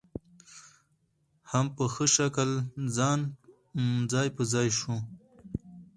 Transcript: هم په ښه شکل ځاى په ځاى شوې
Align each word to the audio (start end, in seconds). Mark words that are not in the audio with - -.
هم 1.51 1.65
په 1.75 1.83
ښه 1.93 2.05
شکل 2.15 2.49
ځاى 4.11 4.27
په 4.35 4.41
ځاى 4.51 4.69
شوې 4.77 4.99